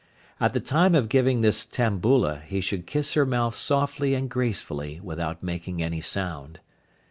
At 0.39 0.53
the 0.53 0.59
time 0.59 0.95
of 0.95 1.09
giving 1.09 1.41
this 1.41 1.63
"tambula" 1.63 2.41
he 2.47 2.59
should 2.59 2.87
kiss 2.87 3.13
her 3.13 3.23
mouth 3.23 3.55
softly 3.55 4.15
and 4.15 4.31
gracefully 4.31 4.99
without 4.99 5.43
making 5.43 5.83
any 5.83 6.01
sound. 6.01 6.59